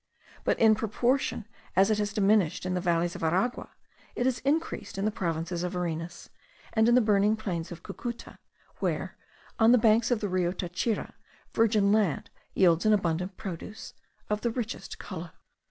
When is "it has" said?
1.91-2.11, 4.15-4.39